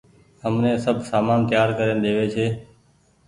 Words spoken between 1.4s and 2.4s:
تيآر ڪرين ۮيوي